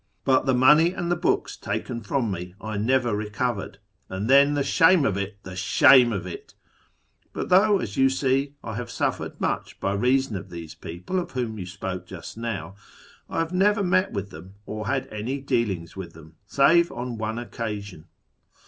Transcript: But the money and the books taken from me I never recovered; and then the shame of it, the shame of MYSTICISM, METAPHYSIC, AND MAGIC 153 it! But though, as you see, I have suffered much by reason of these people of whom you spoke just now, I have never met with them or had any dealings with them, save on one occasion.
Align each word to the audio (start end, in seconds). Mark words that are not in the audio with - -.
But 0.25 0.47
the 0.47 0.55
money 0.55 0.93
and 0.93 1.11
the 1.11 1.15
books 1.15 1.55
taken 1.55 2.01
from 2.01 2.31
me 2.31 2.55
I 2.59 2.75
never 2.75 3.15
recovered; 3.15 3.77
and 4.09 4.27
then 4.27 4.55
the 4.55 4.63
shame 4.63 5.05
of 5.05 5.15
it, 5.15 5.37
the 5.43 5.55
shame 5.55 6.11
of 6.11 6.23
MYSTICISM, 6.23 6.57
METAPHYSIC, 6.57 7.35
AND 7.35 7.35
MAGIC 7.35 7.35
153 7.35 7.35
it! 7.35 7.35
But 7.35 7.49
though, 7.49 7.79
as 7.79 7.97
you 7.97 8.09
see, 8.09 8.55
I 8.63 8.73
have 8.77 8.89
suffered 8.89 9.39
much 9.39 9.79
by 9.79 9.93
reason 9.93 10.35
of 10.35 10.49
these 10.49 10.73
people 10.73 11.19
of 11.19 11.33
whom 11.33 11.59
you 11.59 11.67
spoke 11.67 12.07
just 12.07 12.35
now, 12.35 12.73
I 13.29 13.37
have 13.37 13.53
never 13.53 13.83
met 13.83 14.11
with 14.11 14.31
them 14.31 14.55
or 14.65 14.87
had 14.87 15.05
any 15.11 15.39
dealings 15.39 15.95
with 15.95 16.13
them, 16.13 16.33
save 16.47 16.91
on 16.91 17.19
one 17.19 17.37
occasion. 17.37 18.05